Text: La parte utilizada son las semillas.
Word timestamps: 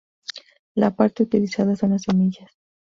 La 0.73 0.95
parte 0.95 1.21
utilizada 1.21 1.75
son 1.75 1.91
las 1.91 2.01
semillas. 2.01 2.49